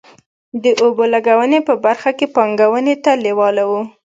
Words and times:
د 0.63 0.65
اوبو 0.81 1.03
لګونې 1.13 1.59
په 1.67 1.73
برخه 1.85 2.09
کې 2.17 2.27
پانګونې 2.35 2.95
ته 3.03 3.11
لېواله 3.23 3.63
وو. 3.69 3.81